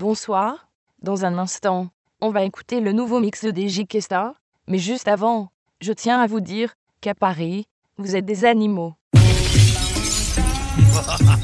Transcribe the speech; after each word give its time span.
Bonsoir. 0.00 0.66
Dans 1.02 1.24
un 1.24 1.38
instant, 1.38 1.86
on 2.20 2.30
va 2.30 2.42
écouter 2.42 2.80
le 2.80 2.90
nouveau 2.90 3.20
mix 3.20 3.44
de 3.44 3.56
DJ 3.56 3.86
Kesta. 3.86 4.34
Mais 4.66 4.78
juste 4.78 5.06
avant, 5.06 5.52
je 5.80 5.92
tiens 5.92 6.20
à 6.20 6.26
vous 6.26 6.40
dire 6.40 6.74
qu'à 7.00 7.14
Paris, 7.14 7.68
vous 7.96 8.16
êtes 8.16 8.24
des 8.24 8.44
animaux. 8.44 8.94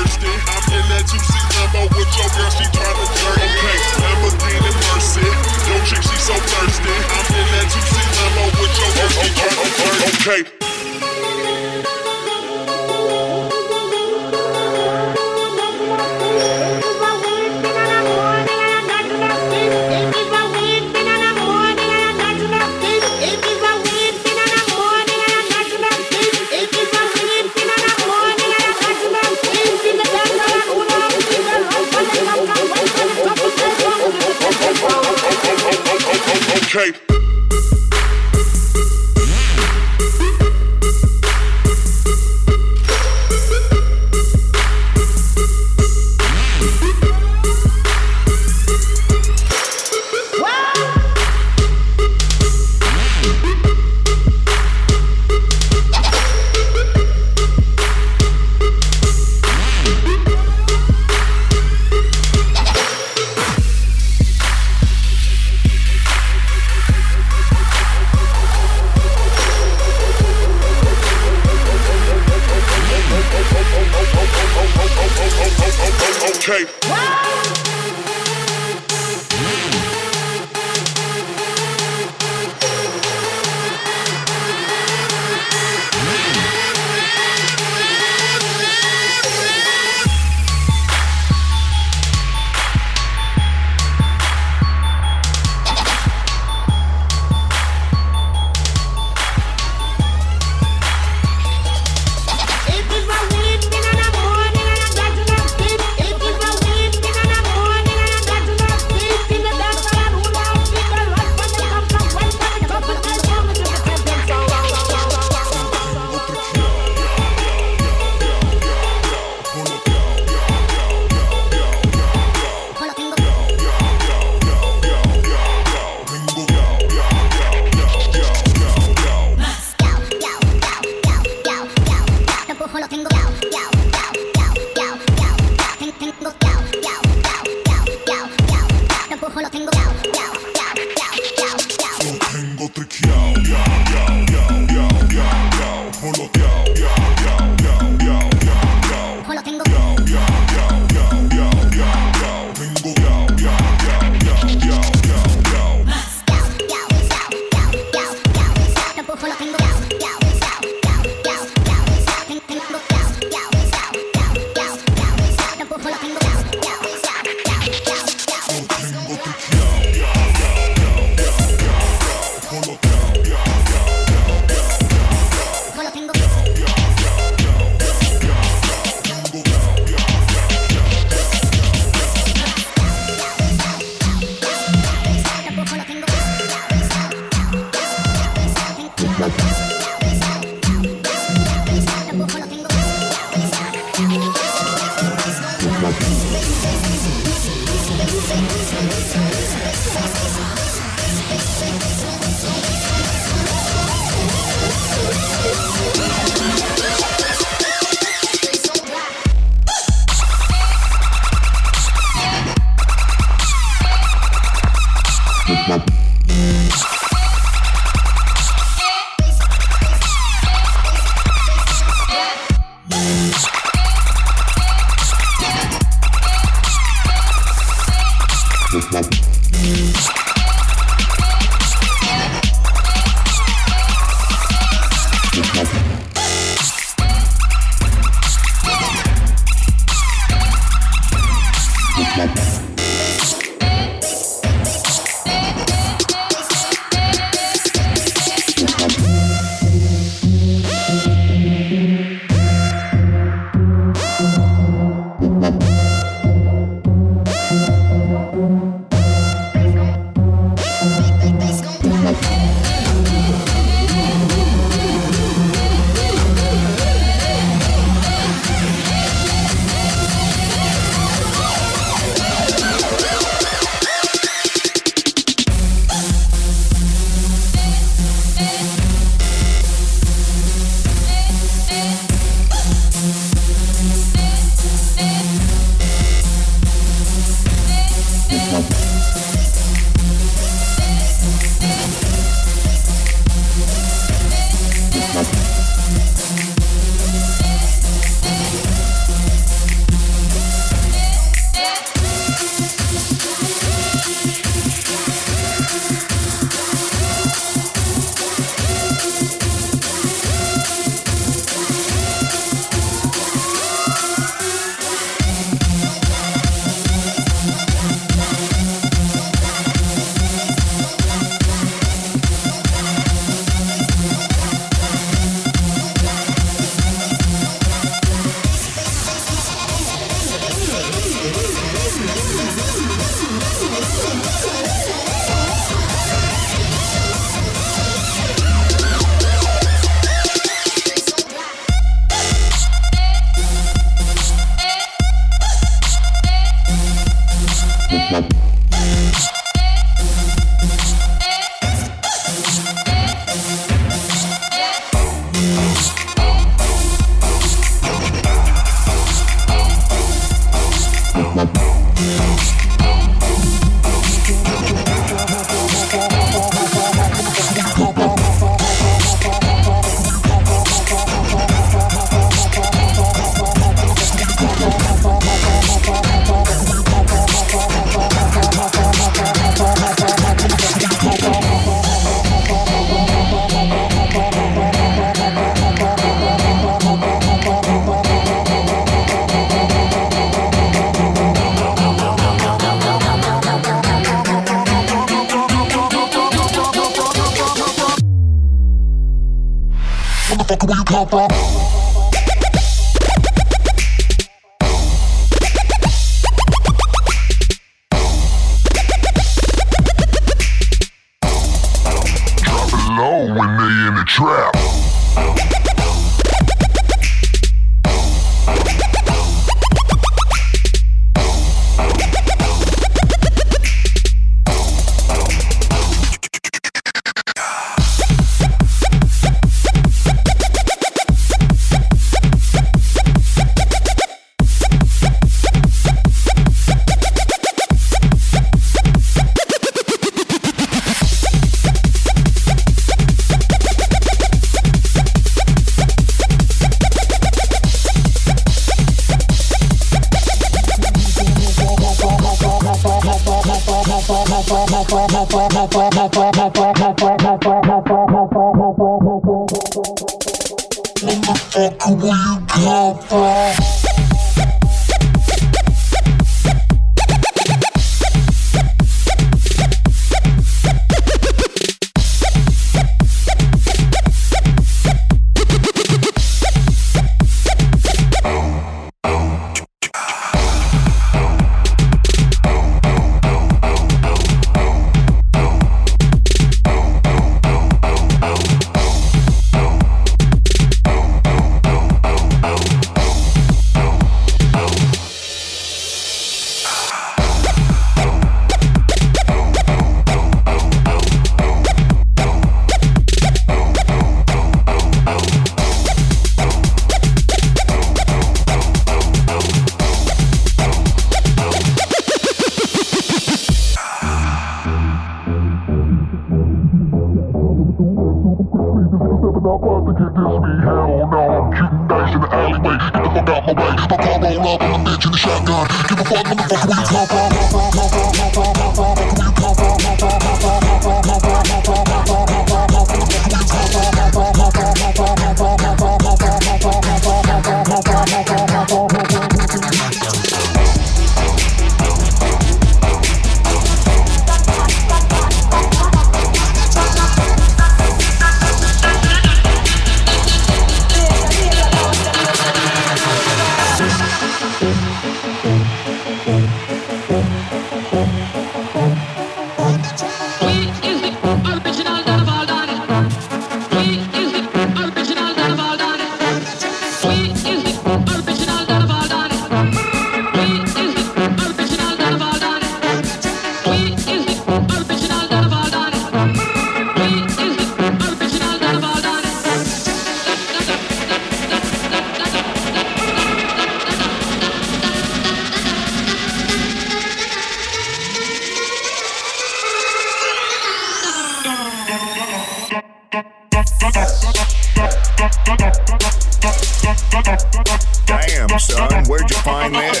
fine 599.44 599.76
edge. 599.76 600.00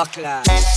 Buckler. 0.00 0.69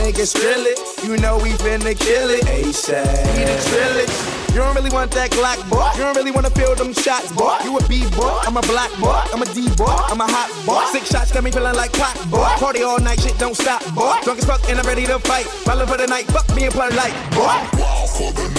Niggas 0.00 0.32
drill 0.34 0.64
it. 0.64 0.80
You 1.04 1.16
know 1.18 1.36
we 1.38 1.50
finna 1.60 1.98
kill 1.98 2.30
it. 2.30 2.44
ASAP. 2.44 3.04
We 3.36 3.44
the 3.44 3.56
drillers. 3.68 4.40
You 4.50 4.56
don't 4.56 4.74
really 4.74 4.90
want 4.90 5.12
that 5.12 5.30
Glock, 5.30 5.62
boy. 5.70 5.86
You 5.94 6.02
don't 6.02 6.16
really 6.16 6.32
wanna 6.32 6.50
feel 6.50 6.74
them 6.74 6.92
shots, 6.92 7.30
boy. 7.32 7.56
You 7.62 7.78
a 7.78 7.86
B 7.86 8.02
boy, 8.16 8.34
I'm 8.42 8.56
a 8.56 8.62
black 8.62 8.90
boy, 8.98 9.22
I'm 9.32 9.42
a 9.42 9.46
D 9.54 9.68
boy, 9.76 9.94
I'm 10.10 10.20
a 10.20 10.26
hot 10.26 10.50
boy. 10.66 10.82
Six 10.90 11.08
shots 11.08 11.30
got 11.30 11.44
me 11.44 11.52
feeling 11.52 11.76
like 11.76 11.92
clock, 11.92 12.16
boy. 12.30 12.50
Party 12.58 12.82
all 12.82 12.98
night, 12.98 13.20
shit 13.20 13.38
don't 13.38 13.54
stop, 13.54 13.82
boy. 13.94 14.18
Drunk 14.24 14.40
as 14.40 14.44
fuck 14.46 14.68
and 14.68 14.80
I'm 14.80 14.86
ready 14.86 15.06
to 15.06 15.20
fight. 15.20 15.46
Ballin' 15.64 15.86
for 15.86 15.96
the 15.96 16.08
night, 16.08 16.26
fuck 16.26 16.48
me 16.56 16.64
and 16.64 16.74
play 16.74 16.90
like, 16.90 17.14
boy. 17.30 18.49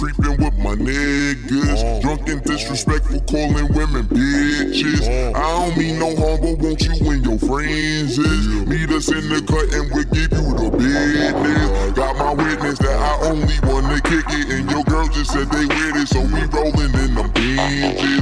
Creeping 0.00 0.36
with 0.42 0.56
my 0.58 0.74
niggas. 0.74 1.82
Oh. 1.84 2.00
Drunk 2.00 2.28
and 2.28 2.42
disrespectful, 2.42 3.20
calling 3.28 3.68
women 3.74 4.08
bitches. 4.08 5.04
Oh. 5.04 5.32
I 5.36 5.68
don't 5.68 5.76
mean 5.76 5.98
no 5.98 6.16
harm, 6.16 6.40
but 6.40 6.58
won't 6.58 6.80
you 6.80 7.10
and 7.10 7.24
your 7.24 7.38
friends 7.38 8.16
is? 8.16 8.46
Meet 8.66 8.90
us 8.90 9.08
in 9.12 9.28
the 9.28 9.44
cut 9.44 9.68
and 9.76 9.92
we'll 9.92 10.08
give 10.08 10.32
you 10.32 10.48
the 10.56 10.70
business. 10.72 11.92
Got 11.92 12.16
my 12.16 12.32
witness 12.32 12.78
that 12.78 12.96
I 12.96 13.28
only 13.28 13.58
wanna 13.62 14.00
kick 14.00 14.24
it, 14.28 14.48
and 14.48 14.70
your 14.70 14.84
girl 14.84 15.06
just 15.08 15.32
said 15.32 15.50
they 15.50 15.66
with 15.66 15.96
it, 15.96 16.08
so 16.08 16.20
we 16.20 16.44
rolling 16.48 16.94
in 17.04 17.14
them 17.14 17.30
binges. 17.32 18.19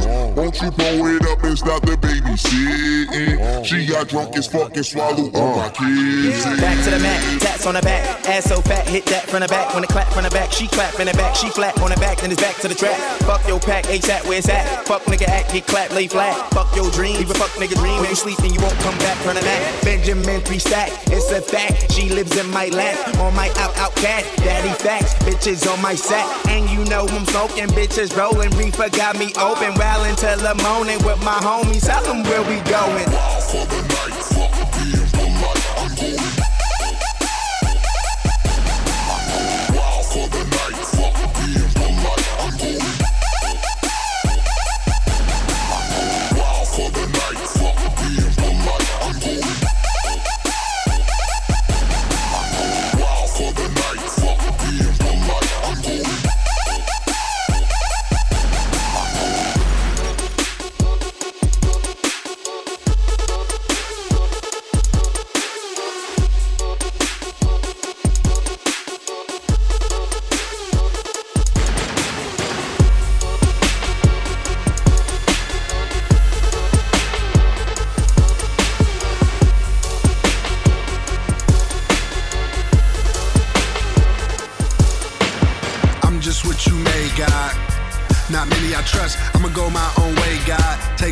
Won't 0.60 0.78
you 0.78 0.84
pull 0.84 1.06
it 1.06 1.26
up 1.26 1.44
and 1.44 1.58
stop 1.58 1.82
the 1.82 1.94
babysitting? 1.94 3.38
Uh-huh. 3.38 3.62
She 3.62 3.86
got 3.86 4.08
drunk 4.08 4.36
as 4.36 4.48
fuck 4.48 4.74
and 4.74 4.84
swallowed 4.84 5.34
all 5.36 5.54
my 5.54 5.66
uh-huh. 5.66 5.86
kids. 5.86 6.44
Back 6.60 6.84
to 6.84 6.90
the 6.90 6.98
mat, 6.98 7.40
tats 7.40 7.66
on 7.66 7.74
the 7.74 7.82
back. 7.82 8.28
Ass 8.28 8.44
so 8.46 8.60
fat, 8.62 8.88
hit 8.88 9.06
that 9.06 9.28
from 9.30 9.40
the 9.40 9.48
back. 9.48 9.74
When 9.74 9.84
it 9.84 9.90
clap 9.90 10.08
from 10.12 10.24
the 10.24 10.30
back, 10.30 10.50
she 10.52 10.66
clap 10.66 10.98
in 10.98 11.06
the 11.06 11.14
back. 11.14 11.36
She 11.36 11.48
flat 11.50 11.80
on 11.80 11.90
the 11.90 11.96
back, 11.96 12.18
then 12.18 12.32
it's 12.32 12.40
back 12.40 12.56
to 12.56 12.68
the 12.68 12.74
track. 12.74 12.98
Fuck 13.22 13.46
your 13.46 13.60
pack, 13.60 13.84
ASAP, 13.84 14.26
where 14.26 14.38
it's 14.38 14.48
at. 14.48 14.86
Fuck 14.86 15.02
nigga 15.02 15.28
act, 15.28 15.52
get 15.52 15.66
clap, 15.66 15.92
lay 15.92 16.08
flat. 16.08 16.34
Fuck 16.50 16.74
your 16.74 16.90
dream, 16.90 17.16
leave 17.18 17.30
a 17.30 17.34
fuck 17.34 17.50
nigga 17.62 17.78
dream. 17.78 18.00
When 18.00 18.10
you 18.10 18.16
sleep 18.16 18.38
and 18.40 18.52
you 18.52 18.60
won't 18.60 18.78
come 18.80 18.98
back, 18.98 19.22
turn 19.22 19.36
a 19.36 19.40
nap. 19.40 19.84
Benjamin 19.84 20.40
three 20.40 20.58
stack, 20.58 20.90
it's 21.06 21.30
a 21.30 21.40
fact. 21.40 21.92
She 21.92 22.08
lives 22.08 22.36
in 22.36 22.50
my 22.50 22.66
lap, 22.68 22.98
on 23.18 23.34
my 23.34 23.48
out 23.62 23.76
out 23.78 23.94
cat. 23.94 24.24
Daddy 24.38 24.74
facts, 24.82 25.14
bitches 25.22 25.70
on 25.72 25.80
my 25.80 25.94
sack. 25.94 26.26
And 26.48 26.68
you 26.70 26.84
know 26.86 27.06
I'm 27.06 27.26
smoking, 27.26 27.68
bitches 27.78 28.16
rolling. 28.16 28.50
Reefer 28.58 28.90
got 28.90 29.18
me 29.18 29.32
open, 29.38 29.74
well 29.74 30.02
until 30.02 30.47
the 30.48 30.62
morning 30.62 30.96
with 31.04 31.22
my 31.22 31.38
homies. 31.40 31.84
Tell 31.84 32.02
them 32.04 32.22
where 32.22 32.42
we 32.42 32.60
going. 32.70 33.97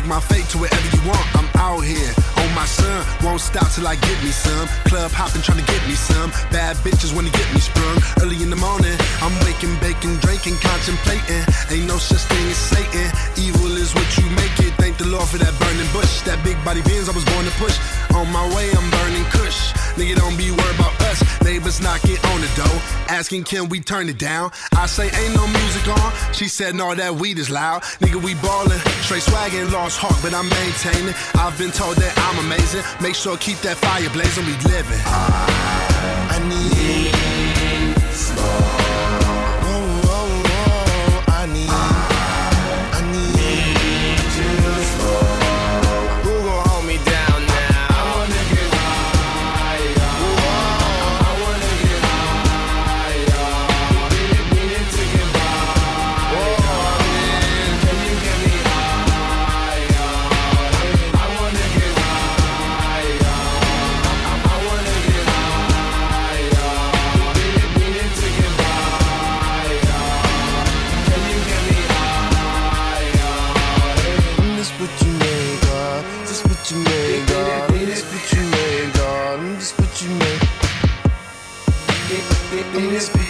My 0.07 0.19
fate 0.21 0.45
to 0.49 0.57
wherever 0.57 0.95
you 0.95 1.07
want, 1.07 1.35
I'm 1.35 1.49
out 1.55 1.81
here. 1.81 2.36
On 2.47 2.55
my 2.55 2.65
son, 2.65 3.03
won't 3.23 3.41
stop 3.41 3.67
till 3.71 3.87
I 3.87 3.95
get 3.95 4.23
me 4.23 4.31
some. 4.31 4.67
Club 4.87 5.11
hopping, 5.11 5.41
trying 5.41 5.59
to 5.59 5.67
get 5.67 5.83
me 5.87 5.95
some. 5.95 6.31
Bad 6.49 6.77
bitches 6.77 7.13
wanna 7.13 7.31
get 7.31 7.47
me 7.53 7.59
sprung. 7.59 7.99
Early 8.23 8.41
in 8.41 8.49
the 8.49 8.55
morning, 8.55 8.95
I'm 9.19 9.35
waking, 9.43 9.75
baking, 9.83 10.15
drinking, 10.23 10.55
contemplating. 10.63 11.43
Ain't 11.67 11.87
no 11.87 11.97
such 11.97 12.23
thing 12.31 12.47
as 12.47 12.55
Satan. 12.55 13.11
Evil 13.35 13.75
is 13.75 13.93
what 13.93 14.07
you 14.17 14.23
make 14.39 14.55
it. 14.63 14.71
Thank 14.79 14.97
the 14.97 15.07
Lord 15.07 15.27
for 15.27 15.37
that 15.39 15.51
burning 15.59 15.91
bush. 15.91 16.21
That 16.23 16.39
big 16.43 16.55
body 16.63 16.81
Benz 16.83 17.09
I 17.09 17.11
was 17.11 17.25
born 17.25 17.43
to 17.43 17.51
push. 17.59 17.75
On 18.15 18.31
my 18.31 18.45
way, 18.55 18.71
I'm 18.71 18.87
burning 18.95 19.25
kush. 19.27 19.73
Nigga, 19.99 20.15
don't 20.15 20.37
be 20.37 20.51
worried 20.51 20.79
about 20.79 20.95
us. 21.11 21.19
Neighbors 21.43 21.81
knocking 21.81 22.17
on 22.31 22.39
the 22.41 22.51
door, 22.55 22.77
asking 23.09 23.43
can 23.43 23.67
we 23.67 23.79
turn 23.79 24.07
it 24.09 24.17
down. 24.17 24.51
I 24.75 24.85
say 24.85 25.09
ain't 25.09 25.35
no 25.35 25.47
music 25.47 25.87
on. 25.87 26.11
She 26.33 26.47
said 26.47 26.75
no, 26.75 26.93
that 26.93 27.15
weed 27.15 27.39
is 27.39 27.49
loud. 27.49 27.83
Nigga, 27.99 28.21
we 28.21 28.35
ballin', 28.35 28.79
straight 29.01 29.23
swaggin', 29.23 29.71
lost 29.71 29.97
heart, 29.97 30.15
but 30.21 30.33
I'm 30.33 30.47
maintaining. 30.49 31.15
I've 31.35 31.57
been 31.57 31.71
told 31.71 31.95
that 31.97 32.13
I'm 32.27 32.36
amazing. 32.39 32.83
Make 33.01 33.15
sure 33.15 33.37
keep 33.37 33.59
that 33.59 33.77
fire 33.77 34.09
blazing. 34.09 34.45
We 34.45 34.55
living. 34.69 35.01
I 35.05 36.39
need. 36.49 37.26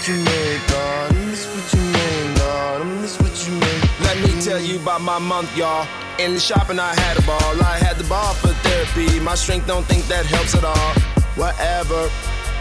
You 0.07 0.15
made, 0.23 0.61
God. 0.69 1.11
This 1.11 1.45
what 1.53 1.73
you 1.73 1.81
made, 1.91 2.37
God. 2.37 2.81
This 3.01 3.19
what 3.19 3.35
you 3.45 3.53
made. 3.59 3.83
Let 3.99 4.17
me 4.23 4.41
tell 4.41 4.59
you 4.59 4.79
about 4.79 5.01
my 5.01 5.19
month, 5.19 5.55
y'all. 5.57 5.85
In 6.17 6.33
the 6.33 6.39
shopping, 6.39 6.79
I 6.79 6.95
had 6.95 7.17
a 7.17 7.21
ball. 7.27 7.61
I 7.61 7.77
had 7.77 7.97
the 7.97 8.05
ball 8.05 8.33
for 8.35 8.53
therapy. 8.63 9.19
My 9.19 9.35
strength 9.35 9.67
don't 9.67 9.85
think 9.85 10.05
that 10.07 10.25
helps 10.25 10.55
at 10.55 10.63
all. 10.63 10.93
Whatever. 11.35 12.09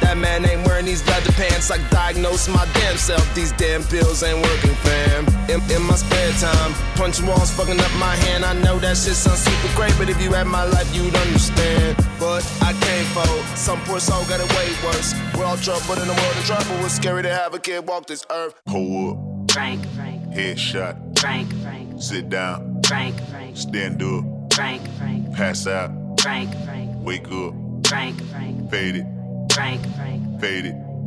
That 0.01 0.19
man 0.19 0.45
ain't 0.45 0.67
wearing 0.67 0.87
these 0.87 1.07
leather 1.07 1.33
pants. 1.33 1.71
I 1.71 1.79
diagnosed 1.89 2.51
my 2.51 2.67
damn 2.75 2.97
self. 2.97 3.23
These 3.35 3.53
damn 3.53 3.85
pills 3.85 4.23
ain't 4.25 4.43
working, 4.43 4.75
fam. 4.83 5.27
In, 5.49 5.63
in 5.71 5.83
my 5.87 5.95
spare 5.95 6.33
time, 6.43 6.75
punching 6.97 7.27
walls, 7.27 7.53
fucking 7.53 7.79
up 7.79 7.95
my 7.95 8.15
hand. 8.27 8.45
I 8.45 8.55
know 8.61 8.79
that 8.81 8.97
shit 8.97 9.15
sounds 9.15 9.41
super 9.47 9.71
great, 9.77 9.95
but 9.97 10.11
if 10.11 10.21
you 10.21 10.33
had 10.33 10.49
my 10.49 10.65
life, 10.65 10.93
you'd 10.95 11.15
understand. 11.15 11.86
But 12.61 12.67
I 12.69 12.73
can't 12.73 13.07
fold. 13.09 13.45
Some 13.57 13.81
poor 13.85 14.01
soul 14.01 14.25
got 14.25 14.41
it 14.41 14.49
way 14.57 14.69
worse. 14.85 15.15
We're 15.37 15.45
all 15.45 15.57
trouble 15.57 16.01
in 16.01 16.09
the 16.09 16.15
world 16.15 16.37
of 16.37 16.45
trouble. 16.45 16.85
It's 16.85 16.95
scary 16.95 17.23
to 17.23 17.31
have 17.31 17.55
a 17.55 17.59
kid 17.59 17.87
walk 17.87 18.07
this 18.07 18.25
earth. 18.31 18.55
pull 18.67 19.11
up, 19.11 19.51
Frank, 19.53 19.87
Frank, 19.95 20.23
headshot, 20.35 21.19
Frank, 21.19 21.53
Frank, 21.63 22.03
sit 22.03 22.29
down, 22.29 22.81
Frank, 22.87 23.17
Frank, 23.31 23.57
stand 23.57 24.03
up, 24.03 24.25
Frank, 24.55 24.83
Frank, 24.99 25.33
pass 25.35 25.67
out, 25.67 25.91
Frank, 26.21 26.51
Frank. 26.65 26.91
wake 27.05 27.27
up, 27.33 27.55
Frank, 27.87 28.21
fade 28.71 28.97
it, 28.97 29.07
Frank, 29.53 29.83
fade 30.41 30.67
it. 30.67 30.86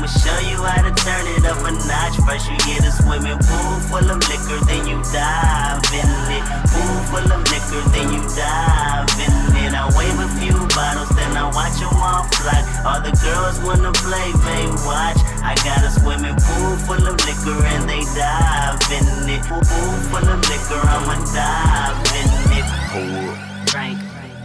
I'ma 0.00 0.08
show 0.16 0.40
you 0.48 0.56
how 0.64 0.80
to 0.80 0.88
turn 0.96 1.28
it 1.28 1.44
up 1.44 1.60
a 1.60 1.72
notch. 1.76 2.16
First 2.24 2.48
you 2.48 2.56
get 2.64 2.80
a 2.88 2.90
swimming 2.90 3.36
pool 3.36 3.76
full 3.84 4.08
of 4.08 4.16
liquor, 4.32 4.56
then 4.64 4.88
you 4.88 4.96
dive 5.12 5.84
in 5.92 6.08
it. 6.32 6.40
Pool 6.72 6.96
full 7.12 7.28
of 7.28 7.44
liquor, 7.52 7.84
then 7.92 8.08
you 8.08 8.24
dive 8.32 9.12
in 9.20 9.60
it. 9.60 9.76
I 9.76 9.84
wave 9.92 10.16
a 10.16 10.28
few 10.40 10.56
bottles, 10.72 11.12
then 11.12 11.36
I 11.36 11.52
watch 11.52 11.76
them 11.76 11.92
all 12.00 12.24
fly. 12.32 12.64
All 12.88 13.04
the 13.04 13.12
girls 13.12 13.60
wanna 13.60 13.92
play, 13.92 14.32
they 14.40 14.64
watch. 14.88 15.20
I 15.44 15.52
got 15.68 15.84
a 15.84 15.92
swimming 15.92 16.40
pool 16.48 16.80
full 16.88 17.04
of 17.04 17.20
liquor 17.20 17.60
and 17.60 17.84
they 17.84 18.00
dive 18.16 18.80
in 18.88 19.04
it. 19.28 19.44
Pool 19.44 19.60
full 20.08 20.24
of 20.24 20.40
liquor, 20.48 20.80
I'ma 20.80 21.20
dive 21.36 22.00
in 22.16 22.28
it. 22.56 22.64
Hold 22.88 23.36
up, 23.36 23.68
Frank, 23.68 23.98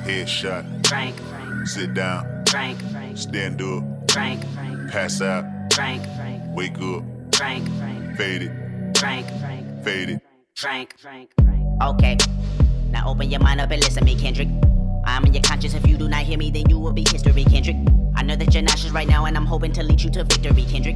headshot, 0.04 0.68
Frank, 0.86 1.16
sit 1.64 1.94
down, 1.94 2.44
Frank, 2.44 2.78
stand 3.16 3.62
up, 3.62 4.12
Frank, 4.12 4.44
pass 4.96 5.20
out, 5.20 5.44
Frank, 5.74 6.02
Frank. 6.16 6.42
wake 6.56 6.78
up, 6.78 7.04
Frank, 7.36 7.68
fade 8.16 8.44
it, 8.44 8.98
Frank, 8.98 9.28
fade 9.84 10.10
it. 10.12 10.22
Frank, 10.56 10.96
Frank. 10.98 11.30
Okay, 11.84 12.16
now 12.92 13.06
open 13.06 13.30
your 13.30 13.42
mind 13.42 13.60
up 13.60 13.72
and 13.72 13.84
listen 13.84 14.00
to 14.00 14.06
me, 14.06 14.18
Kendrick. 14.18 14.48
I'm 15.04 15.26
in 15.26 15.34
your 15.34 15.44
conscience. 15.44 15.74
If 15.74 15.86
you 15.86 15.98
do 15.98 16.08
not 16.08 16.22
hear 16.22 16.38
me, 16.38 16.50
then 16.50 16.70
you 16.70 16.80
will 16.80 16.94
be 16.94 17.04
history, 17.12 17.44
Kendrick. 17.44 17.76
I 18.16 18.24
know 18.24 18.38
that 18.38 18.54
you're 18.54 18.64
nauseous 18.64 18.92
right 18.92 19.06
now, 19.06 19.26
and 19.26 19.36
I'm 19.36 19.46
hoping 19.46 19.74
to 19.74 19.84
lead 19.84 20.02
you 20.02 20.10
to 20.12 20.24
victory, 20.24 20.64
Kendrick. 20.64 20.96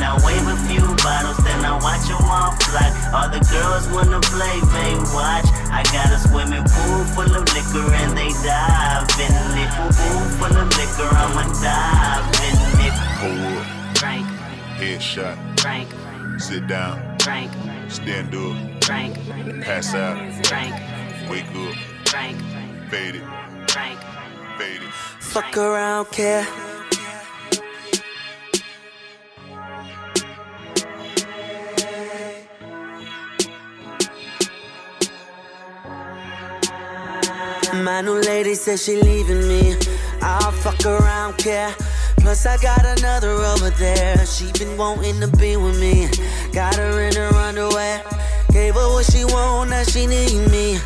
I 0.00 0.16
wave 0.24 0.46
a 0.46 0.56
few 0.64 0.80
bottles, 1.04 1.36
then 1.44 1.60
I 1.64 1.76
watch 1.76 2.08
them 2.08 2.22
all 2.24 2.56
fly. 2.64 2.88
All 3.12 3.28
the 3.28 3.42
girls 3.52 3.84
wanna 3.92 4.20
play, 4.32 4.56
they 4.72 4.94
watch. 5.12 5.44
I 5.68 5.82
got 5.92 6.08
a 6.08 6.18
swimming 6.24 6.64
pool 6.64 7.04
full 7.12 7.32
of 7.34 7.44
liquor 7.52 7.84
and 8.00 8.16
they 8.16 8.32
dive 8.46 9.04
in 9.20 9.32
it. 9.60 9.70
Pool 9.92 10.24
full 10.38 10.56
of 10.56 10.68
liquor, 10.78 11.10
I'ma 11.12 11.44
dive 11.60 12.24
in 12.48 12.56
it. 12.86 12.94
Hold 13.20 13.58
up, 13.58 13.98
Frank, 13.98 14.26
headshot, 14.80 15.36
Frank, 15.60 15.88
sit 16.40 16.66
down, 16.66 17.18
Frank, 17.20 17.50
stand 17.88 18.34
up, 18.34 18.84
Frank, 18.84 19.14
pass 19.62 19.94
out, 19.94 20.16
Frank, 20.46 20.74
wake 21.30 21.46
up, 21.54 21.74
Frank, 22.08 22.38
fade 22.90 23.16
it, 23.16 23.24
Frank. 23.68 23.98
fade. 24.58 24.82
Fuck 25.20 25.56
around, 25.56 26.10
care. 26.10 26.46
My 37.74 38.02
new 38.02 38.20
lady 38.20 38.54
says 38.54 38.84
she 38.84 39.00
leaving 39.00 39.48
me. 39.48 39.76
I'll 40.20 40.52
fuck 40.52 40.84
around, 40.84 41.38
care. 41.38 41.74
Plus 42.18 42.44
I 42.44 42.58
got 42.58 42.84
another 42.84 43.30
over 43.30 43.70
there. 43.70 44.26
She 44.26 44.52
been 44.52 44.76
wanting 44.76 45.20
to 45.20 45.28
be 45.38 45.56
with 45.56 45.80
me. 45.80 46.08
Got 46.52 46.76
her 46.76 47.00
in 47.00 47.14
her 47.16 47.34
underwear. 47.34 48.02
Gave 48.52 48.74
her 48.74 48.88
what 48.92 49.10
she 49.10 49.24
want, 49.24 49.70
now 49.70 49.84
she 49.84 50.06
need 50.06 50.50
me. 50.50 50.78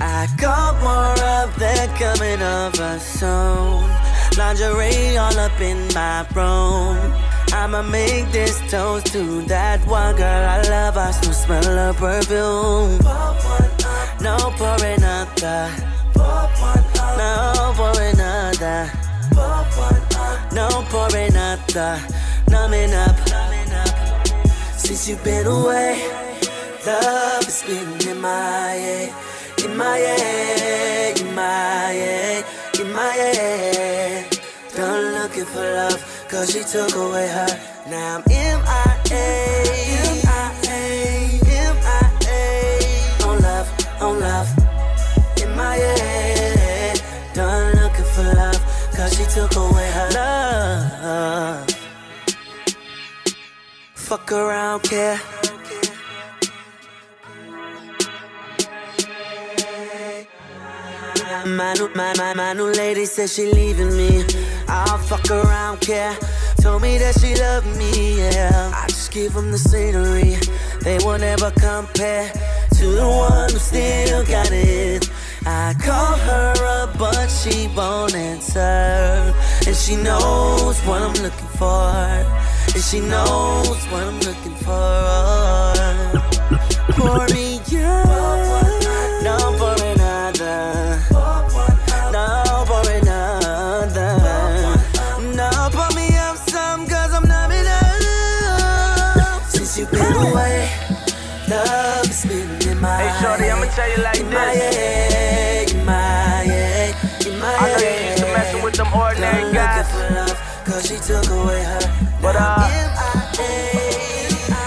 I 0.00 0.28
got 0.36 0.74
more 0.82 1.12
of 1.12 1.58
that 1.58 1.88
coming 1.98 2.42
over 2.42 2.98
soon. 2.98 3.88
Lingerie 4.36 5.16
all 5.16 5.38
up 5.38 5.58
in 5.62 5.78
my 5.94 6.26
room. 6.34 6.98
I'ma 7.54 7.82
make 7.82 8.30
this 8.32 8.60
toast 8.70 9.06
to 9.14 9.42
that 9.46 9.84
one 9.86 10.14
girl 10.16 10.44
I 10.44 10.60
love. 10.68 10.98
I 10.98 11.10
still 11.10 11.32
smell 11.32 11.64
her 11.64 11.94
perfume. 11.94 12.98
No 14.20 14.36
for 14.58 14.84
another. 14.84 15.93
No 16.16 17.72
for 17.76 18.00
another. 18.00 18.90
No 20.52 20.68
for 20.90 21.16
another. 21.16 22.00
Numbing 22.48 22.94
up. 22.94 23.16
Since 24.76 25.08
you've 25.08 25.24
been 25.24 25.46
away, 25.46 25.96
love 26.86 27.44
has 27.44 27.62
been 27.62 28.08
in 28.08 28.20
my 28.20 28.28
head. 28.28 29.14
In 29.64 29.76
my 29.76 29.96
head, 29.96 31.20
in 31.20 31.34
my 31.34 31.42
head, 31.42 32.44
in 32.78 32.92
my 32.92 33.02
head. 33.02 34.38
Done 34.76 35.14
looking 35.14 35.46
for 35.46 35.60
love, 35.60 36.26
cause 36.28 36.50
she 36.52 36.62
took 36.64 36.94
away 36.94 37.28
her. 37.28 37.48
Now 37.88 38.16
I'm 38.16 38.22
MIA, 38.28 39.63
she 49.24 49.40
took 49.40 49.56
away 49.56 49.90
her 49.90 50.10
love. 50.10 51.70
Fuck 53.94 54.32
around, 54.32 54.82
care. 54.82 55.20
My 61.46 61.74
new, 61.74 61.90
my, 61.94 62.14
my, 62.16 62.34
my 62.34 62.52
new 62.54 62.72
lady 62.72 63.04
says 63.04 63.34
she 63.34 63.46
leaving 63.52 63.96
me. 63.96 64.24
I'll 64.68 64.98
fuck 64.98 65.30
around, 65.30 65.80
care. 65.80 66.16
Told 66.60 66.82
me 66.82 66.98
that 66.98 67.18
she 67.20 67.34
loved 67.34 67.66
me, 67.76 68.18
yeah. 68.18 68.72
I 68.74 68.86
just 68.88 69.12
give 69.12 69.34
them 69.34 69.50
the 69.50 69.58
scenery. 69.58 70.36
They 70.80 70.98
will 71.04 71.18
never 71.18 71.50
compare 71.50 72.30
to 72.76 72.86
the 72.86 73.06
one 73.06 73.50
who 73.50 73.58
still 73.58 74.24
got 74.24 74.50
it. 74.50 75.10
I 75.46 75.74
call 75.74 76.16
her 76.16 76.54
up, 76.82 76.98
but 76.98 77.28
she 77.28 77.68
won't 77.76 78.14
answer. 78.14 79.34
And 79.66 79.76
she 79.76 79.96
knows 79.96 80.78
what 80.86 81.02
I'm 81.02 81.12
looking 81.22 81.48
for. 81.58 81.90
And 82.74 82.82
she 82.82 83.00
knows 83.00 83.84
what 83.90 84.02
I'm 84.02 84.20
looking 84.20 84.56
for. 84.64 85.04
Pour 86.96 87.26
me 87.34 87.60
she 110.84 110.96
took 110.96 111.26
away 111.30 111.62
her. 111.64 111.80
But, 112.20 112.36
uh, 112.36 112.68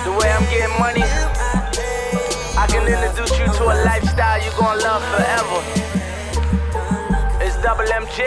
The 0.06 0.12
way 0.17 0.30
I'm 0.32 0.45
getting 0.49 0.75
money, 0.80 1.03
I 2.58 2.65
can 2.67 2.88
introduce 2.88 3.38
you 3.39 3.45
to 3.45 3.63
a 3.73 3.75
lifestyle 3.86 4.41
you're 4.43 4.58
gonna 4.58 4.82
love 4.82 5.03
forever. 5.13 5.60
It's 7.45 7.58
double 7.62 7.86
MG. 8.01 8.19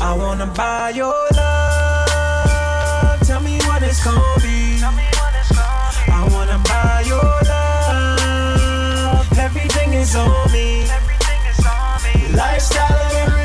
I 0.00 0.12
wanna 0.14 0.46
buy 0.46 0.90
your 0.90 1.14
love. 1.32 3.20
Tell 3.26 3.40
me 3.40 3.58
what 3.66 3.82
it's 3.82 4.04
gonna 4.04 4.40
be. 4.42 4.82
I 4.82 6.28
wanna 6.32 6.58
buy 6.70 7.02
your 7.06 7.32
love. 7.52 9.38
Everything 9.38 9.94
is 9.94 10.14
on 10.16 10.52
me. 10.52 10.84
Everything 11.00 11.42
is 11.50 11.64
on 11.64 12.02
me. 12.04 12.36
Lifestyle 12.36 12.98
of 13.06 13.41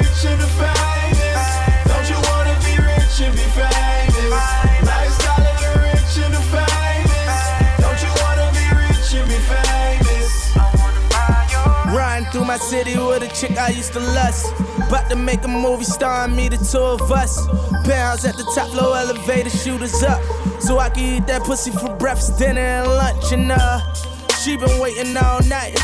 my 12.57 12.63
city 12.65 12.97
with 12.97 13.23
a 13.23 13.27
chick 13.35 13.57
I 13.57 13.69
used 13.69 13.93
to 13.93 13.99
lust. 13.99 14.53
About 14.87 15.09
to 15.09 15.15
make 15.15 15.43
a 15.43 15.47
movie 15.47 15.83
starring 15.83 16.35
me, 16.35 16.49
the 16.49 16.57
two 16.57 16.79
of 16.79 17.11
us. 17.11 17.45
Pounds 17.85 18.25
at 18.25 18.35
the 18.35 18.43
top 18.55 18.73
low 18.73 18.93
elevator, 18.93 19.49
shooters 19.49 20.01
up. 20.03 20.21
So 20.61 20.79
I 20.79 20.89
can 20.89 21.03
eat 21.03 21.27
that 21.27 21.43
pussy 21.43 21.71
for 21.71 21.93
breakfast, 21.95 22.39
dinner, 22.39 22.61
and 22.61 22.87
lunch. 22.87 23.31
And 23.31 23.51
uh, 23.51 23.93
she 24.41 24.57
been 24.57 24.79
waiting 24.79 25.15
all 25.17 25.41
night 25.43 25.77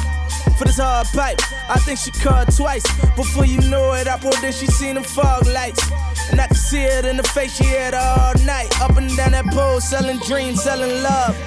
for 0.58 0.66
this 0.66 0.78
hard 0.78 1.08
pipe. 1.08 1.40
I 1.70 1.78
think 1.80 2.00
she 2.00 2.12
called 2.12 2.56
twice. 2.56 2.86
Before 3.16 3.46
you 3.46 3.62
know 3.70 3.94
it, 3.94 4.08
I 4.08 4.18
pulled 4.18 4.44
in, 4.44 4.52
she 4.52 4.68
seen 4.68 4.96
the 4.96 5.04
fog 5.04 5.46
lights. 5.48 5.84
And 6.32 6.42
I 6.42 6.48
could 6.48 6.58
see 6.58 6.82
it 6.82 7.06
in 7.06 7.18
the 7.18 7.24
face, 7.24 7.56
she 7.56 7.66
had 7.66 7.94
all 7.94 8.34
night. 8.46 8.70
Up 8.82 8.98
and 8.98 9.16
down 9.16 9.34
that 9.34 9.46
pole, 9.48 9.80
selling 9.80 10.20
dreams, 10.20 10.64
selling 10.64 11.04
love. 11.04 11.38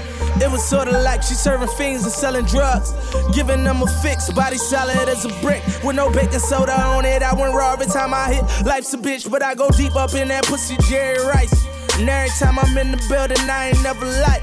It 0.43 0.51
was 0.51 0.63
sorta 0.65 0.93
like 0.93 1.23
she 1.23 1.35
serving 1.35 1.69
fiends 1.69 2.05
and 2.05 2.13
selling 2.13 2.45
drugs. 2.45 2.93
Giving 3.35 3.65
them 3.65 3.83
a 3.83 3.87
fix, 4.03 4.31
body 4.33 4.59
solid 4.59 5.09
as 5.09 5.25
a 5.25 5.29
brick. 5.41 5.63
With 5.83 5.97
no 5.97 6.11
baking 6.11 6.41
soda 6.41 6.79
on 6.79 7.05
it, 7.05 7.23
I 7.23 7.35
went 7.35 7.55
raw 7.55 7.73
every 7.73 7.87
time 7.87 8.13
I 8.13 8.35
hit. 8.35 8.67
Life's 8.67 8.93
a 8.95 8.99
bitch, 8.99 9.31
but 9.31 9.43
I 9.43 9.55
go 9.55 9.71
deep 9.71 9.97
up 9.97 10.15
in 10.15 10.29
that 10.29 10.45
pussy 10.45 10.77
Jerry 10.89 11.25
Rice. 11.27 11.67
And 11.99 12.09
every 12.09 12.31
time 12.39 12.59
I'm 12.59 12.77
in 12.77 12.93
the 12.93 12.99
building, 13.09 13.39
I 13.49 13.69
ain't 13.69 13.83
never 13.83 14.05
like. 14.05 14.43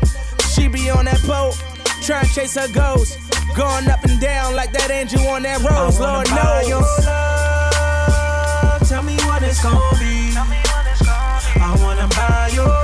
She 0.53 0.67
be 0.67 0.89
on 0.89 1.05
that 1.05 1.21
boat, 1.27 1.55
trying 2.01 2.25
to 2.25 2.33
chase 2.33 2.55
her 2.55 2.67
goals. 2.73 3.15
Going 3.55 3.87
up 3.87 4.03
and 4.03 4.19
down 4.19 4.55
like 4.55 4.73
that 4.73 4.89
angel 4.89 5.21
on 5.27 5.43
that 5.43 5.61
rose, 5.61 5.99
Lord 5.99 6.27
knows. 6.29 6.67
Your 6.67 6.81
love. 7.05 8.89
Tell 8.89 9.03
me 9.03 9.15
what 9.27 9.43
it's 9.43 9.61
gonna 9.61 9.99
be. 9.99 10.33
I 10.35 11.75
wanna 11.79 12.07
buy 12.07 12.49
your. 12.53 12.82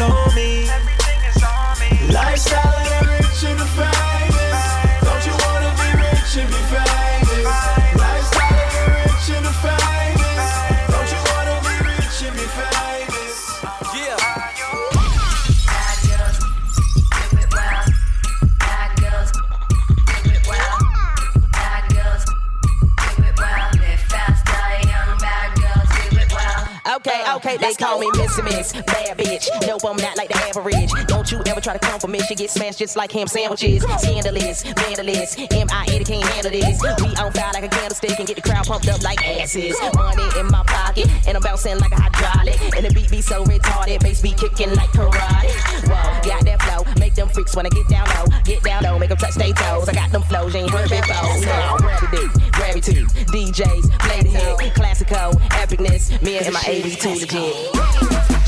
Everything 0.00 1.20
is 1.28 1.42
on 1.42 1.78
me. 1.80 2.14
Lifestyle 2.14 2.78
and 2.78 3.08
rich 3.08 3.44
and 3.44 3.60
famous. 3.76 4.62
Don't 5.04 5.26
you 5.26 5.34
wanna 5.44 5.74
be 5.76 5.98
rich 6.00 6.36
and 6.38 6.48
be 6.48 6.56
famous? 6.74 6.91
Okay, 27.44 27.56
they 27.56 27.74
call 27.74 27.98
me 27.98 28.08
Missy 28.16 28.40
Miss, 28.42 28.72
bad 28.72 29.18
bitch. 29.18 29.48
No, 29.66 29.76
I'm 29.82 29.96
not 29.96 30.16
like 30.16 30.28
the 30.28 30.38
average. 30.46 30.92
Don't 31.08 31.26
you 31.32 31.42
ever 31.46 31.60
try 31.60 31.72
to 31.72 31.78
come 31.80 31.98
for 31.98 32.06
me. 32.06 32.20
She 32.20 32.36
get 32.36 32.50
smashed 32.50 32.78
just 32.78 32.94
like 32.94 33.10
ham 33.10 33.26
sandwiches. 33.26 33.82
Scandalous, 33.82 34.62
vandalous, 34.62 35.34
M.I.A. 35.50 36.04
can't 36.04 36.22
handle 36.22 36.52
this. 36.52 36.80
We 37.02 37.10
on 37.16 37.32
fire 37.32 37.50
like 37.52 37.64
a 37.64 37.68
candlestick 37.68 38.16
and 38.20 38.28
get 38.28 38.36
the 38.36 38.42
crowd 38.42 38.64
pumped 38.66 38.86
up 38.86 39.02
like 39.02 39.18
asses. 39.26 39.74
Money 39.92 40.22
in 40.38 40.46
my 40.52 40.62
pocket, 40.62 41.10
and 41.26 41.36
I'm 41.36 41.42
bouncing 41.42 41.80
like 41.80 41.90
a 41.90 42.00
hydraulic. 42.00 42.60
And 42.76 42.86
the 42.86 42.94
beat 42.94 43.10
be 43.10 43.20
so 43.20 43.42
retarded, 43.42 43.98
bass 44.04 44.22
be 44.22 44.34
kicking 44.34 44.72
like 44.76 44.90
karate. 44.90 45.50
Whoa, 45.90 46.22
got 46.22 46.44
that 46.44 46.62
flow, 46.62 46.86
make 47.00 47.16
them 47.16 47.28
freaks 47.28 47.56
wanna 47.56 47.70
get 47.70 47.88
down 47.88 48.06
low. 48.14 48.26
Get 48.44 48.62
down 48.62 48.84
low, 48.84 49.00
make 49.00 49.08
them 49.08 49.18
touch 49.18 49.34
their 49.34 49.52
toes. 49.52 49.88
I 49.88 49.94
got 49.94 50.12
them 50.12 50.22
flows, 50.22 50.54
you 50.54 50.60
ain't 50.60 50.70
heard 50.70 50.88
before. 50.88 51.40
Now, 51.42 51.76
grab 51.78 52.14
it, 52.14 52.52
grab 52.52 52.76
it 52.76 52.84
too. 52.84 53.04
DJs, 53.34 53.98
play 53.98 54.22
the 54.22 54.30
hit, 54.30 54.74
epicness. 55.72 56.22
Me 56.22 56.38
and 56.38 56.52
my 56.52 56.62
82 56.66 57.08
legit. 57.08 58.41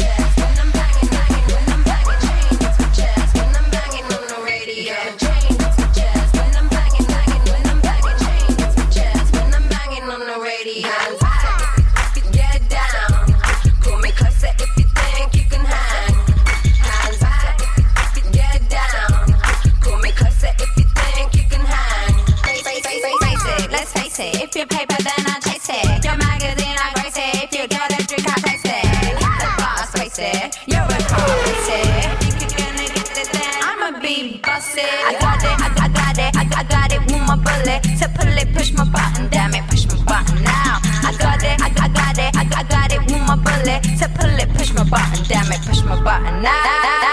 My. 37.74 37.80
To 37.80 38.08
pull 38.08 38.38
it, 38.38 38.54
push 38.54 38.72
my 38.72 38.84
button, 38.84 39.28
damn 39.30 39.54
it, 39.54 39.62
push 39.68 39.86
my 39.86 39.96
button 40.04 40.42
now. 40.42 40.80
I 41.02 41.14
got 41.18 41.42
it, 41.42 41.60
I, 41.60 41.68
I 41.82 41.88
got 41.88 42.18
it, 42.18 42.36
I, 42.36 42.60
I 42.60 42.62
got 42.64 42.92
it 42.92 43.00
with 43.00 43.22
my 43.26 43.36
bullet. 43.36 43.82
To 43.98 44.08
pull 44.08 44.38
it, 44.38 44.48
push 44.54 44.72
my 44.72 44.84
button, 44.84 45.24
damn 45.28 45.50
it, 45.52 45.60
push 45.66 45.82
my 45.82 46.00
button 46.02 46.42
now. 46.42 47.03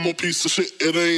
I'm 0.00 0.06
a 0.06 0.14
piece 0.14 0.46
of 0.46 0.50
shit, 0.50 0.72
it 0.80 0.96
ain't 0.96 1.09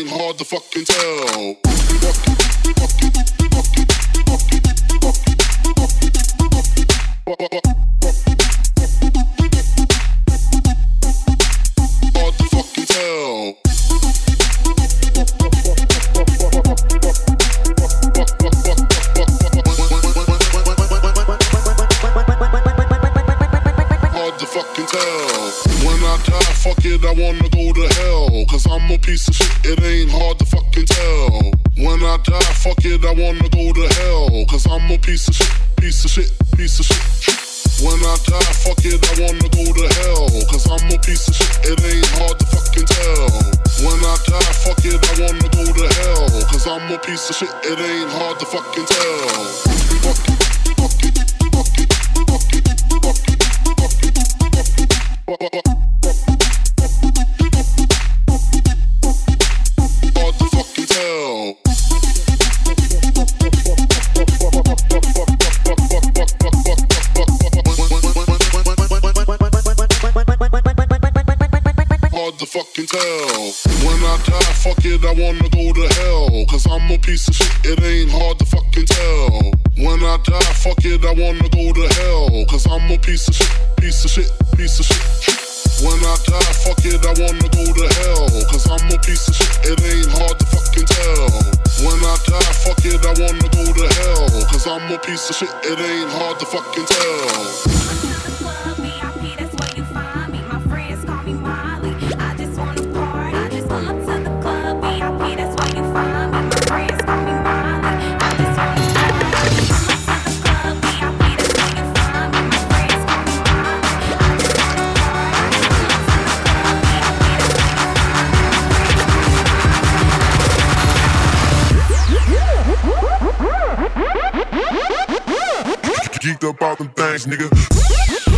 up 126.45 126.63
all 126.63 126.77
them 126.77 126.89
things, 126.91 127.27
nigga. 127.27 128.32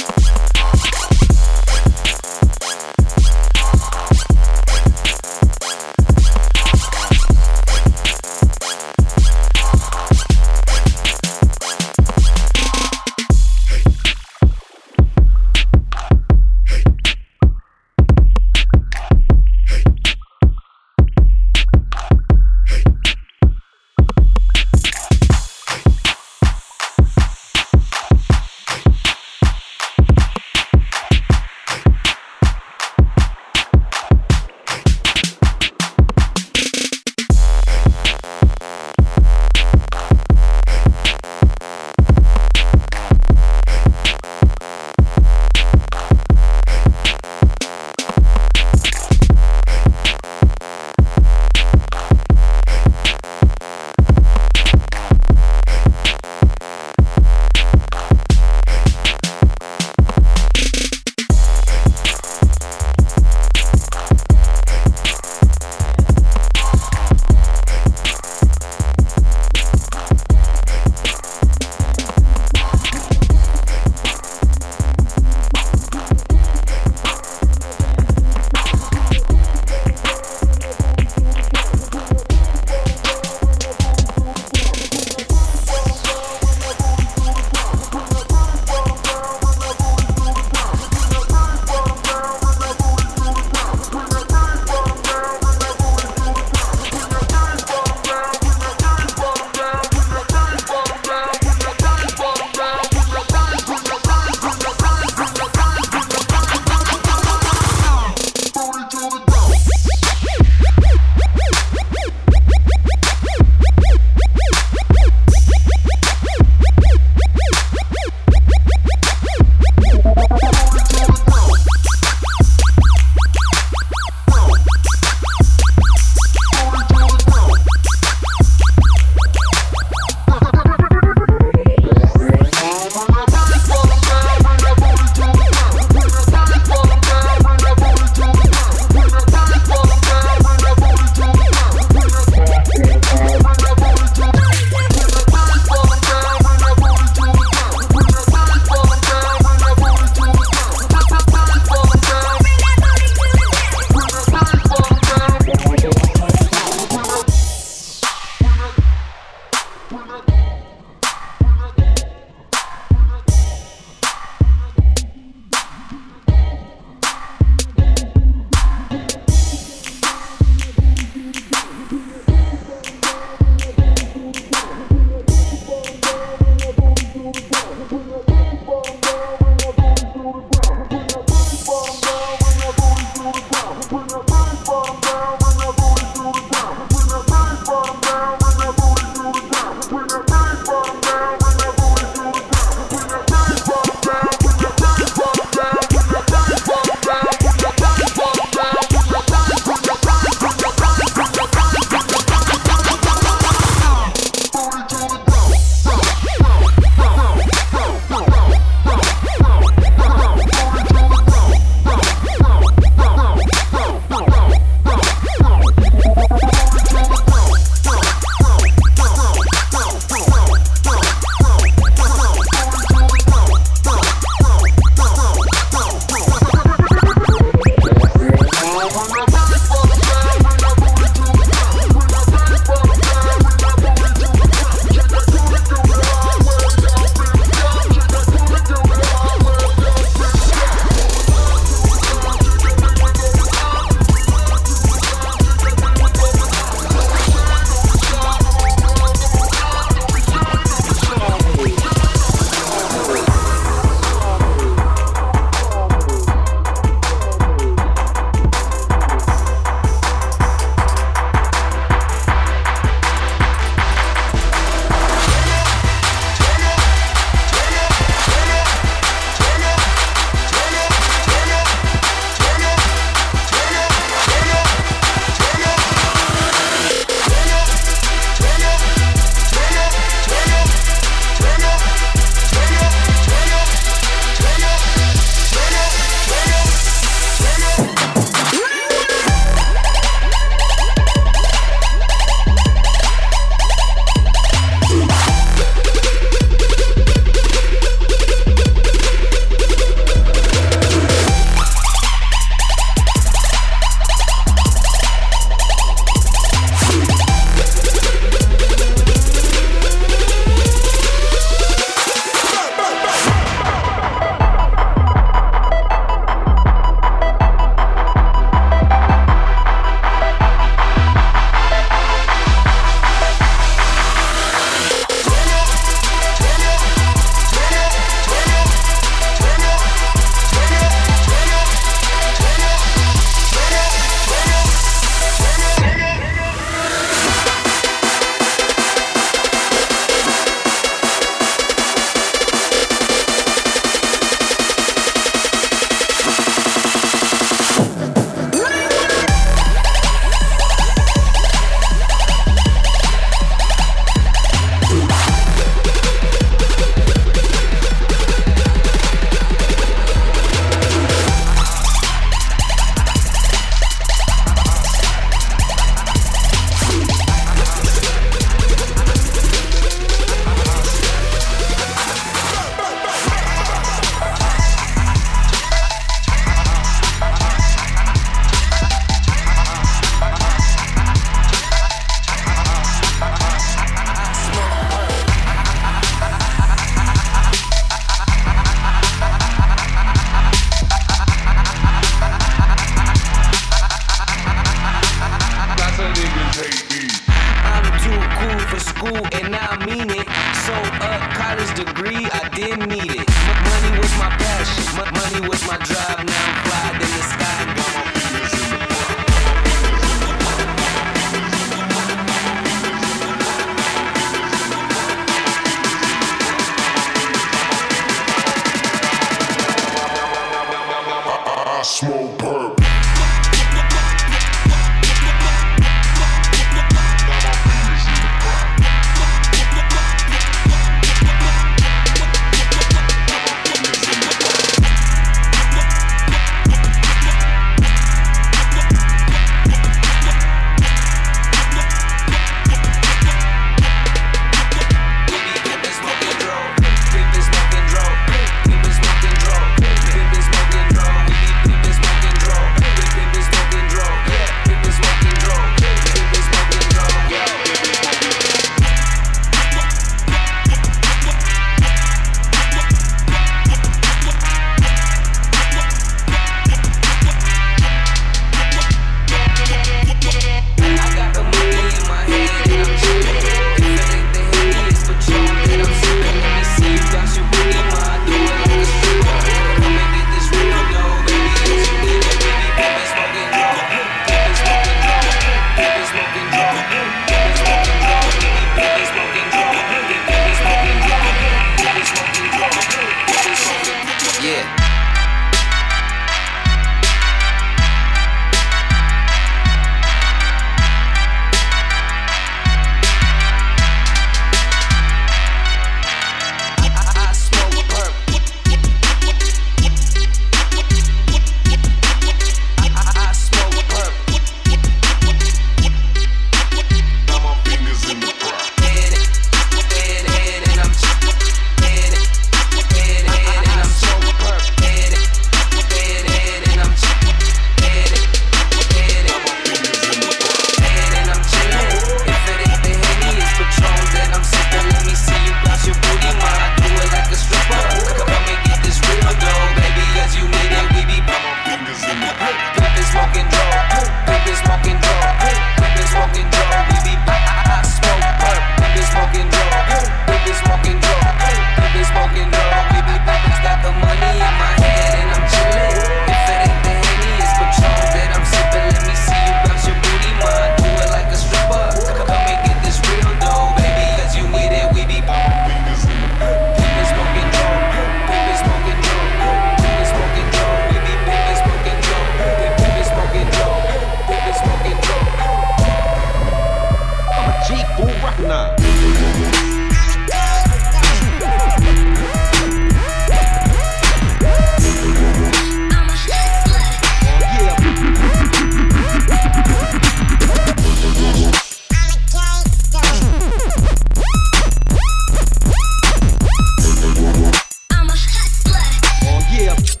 Yeah. 599.61 600.00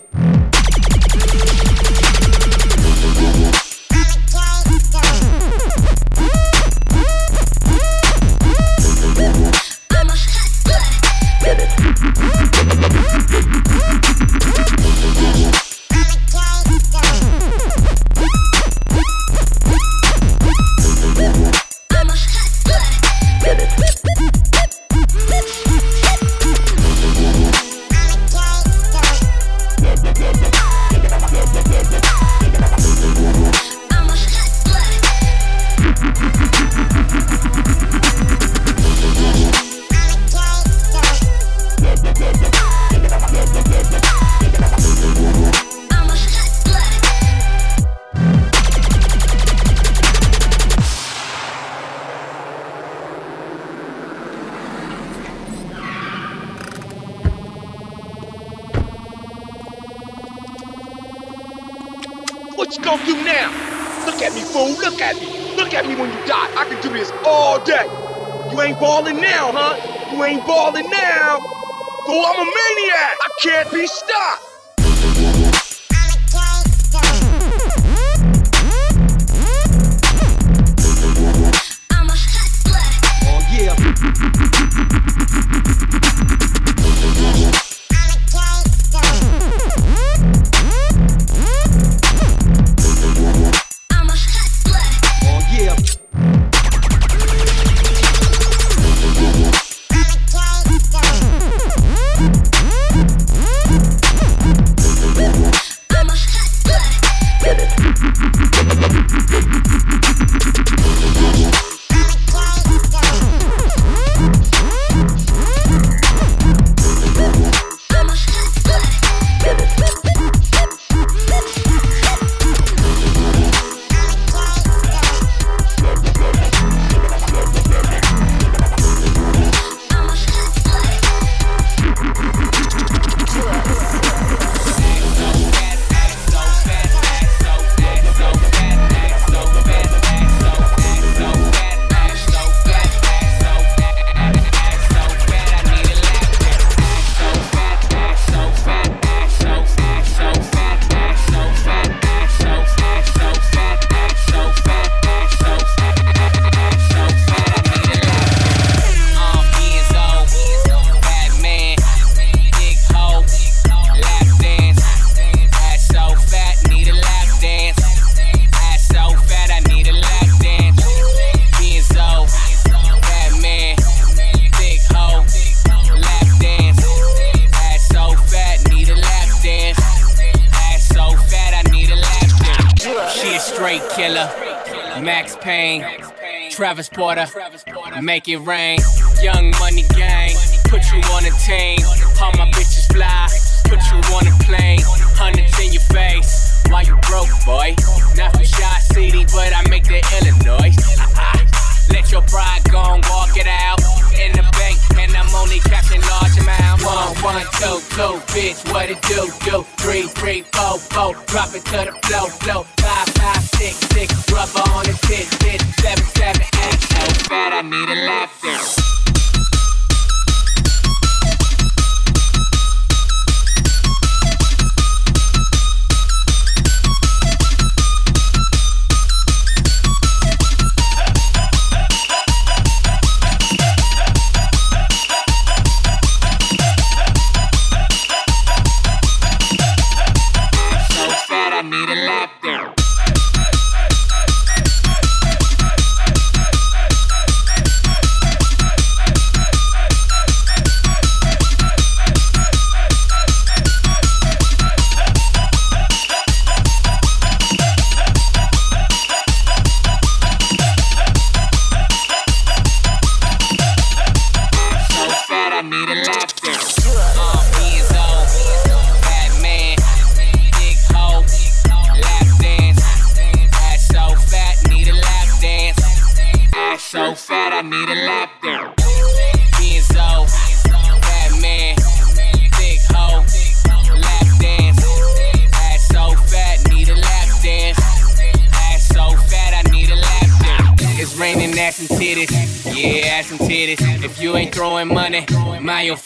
make 188.01 188.27
it 188.27 188.37
rain. 188.39 188.79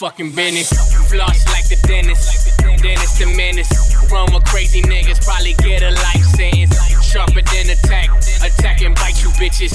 motherfucking 0.05 0.35
business. 0.35 0.69
Floss 1.09 1.45
like 1.47 1.67
the 1.67 1.75
dentist, 1.87 2.57
dentist 2.59 3.19
the 3.19 3.25
menace. 3.35 4.11
Run 4.11 4.33
with 4.33 4.45
crazy 4.45 4.81
niggas, 4.81 5.23
probably 5.23 5.53
get 5.53 5.81
a 5.81 5.91
life 5.91 6.23
sentence. 6.35 6.75
Sharper 7.03 7.41
than 7.41 7.69
attack, 7.69 8.09
attack 8.43 8.81
and 8.81 8.95
bite 8.95 9.21
you 9.21 9.29
bitches. 9.29 9.73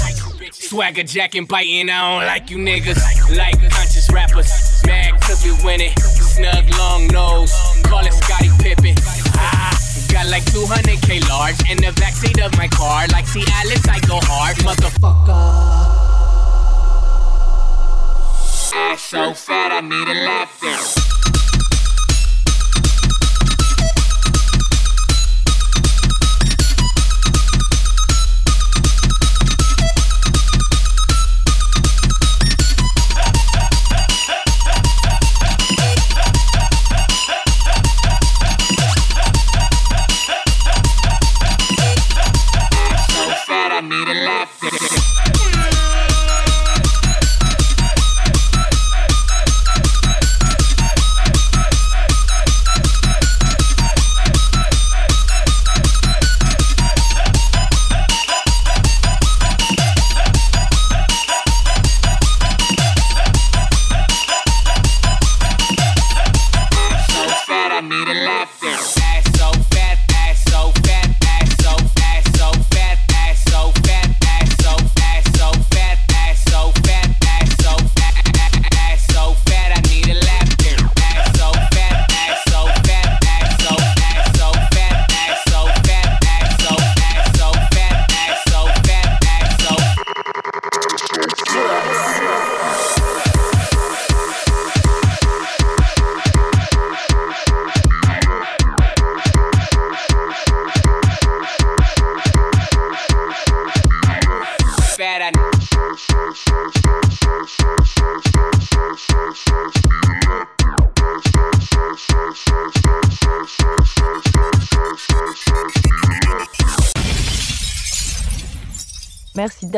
Swagger 0.53 1.03
jack 1.03 1.35
and 1.35 1.49
biting, 1.49 1.91
I 1.91 2.19
don't 2.19 2.27
like 2.27 2.51
you 2.51 2.59
niggas. 2.59 3.01
Like 3.37 3.70
I'm 18.73 18.97
so 18.99 19.35
fat, 19.35 19.73
I 19.73 19.81
need 19.81 20.09
a 20.09 20.25
lap 20.25 20.49
dance. 20.61 21.10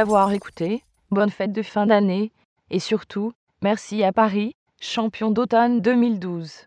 Merci 0.03 0.11
d'avoir 0.11 0.33
écouté. 0.33 0.83
Bonne 1.13 1.31
fête 1.31 1.53
de 1.53 1.63
fin 1.63 1.87
d'année. 1.87 2.33
Et 2.71 2.81
surtout, 2.81 3.35
merci 3.63 4.03
à 4.03 4.13
Paris, 4.13 4.57
champion 4.81 5.31
d'automne 5.31 5.81
2012. 5.81 6.67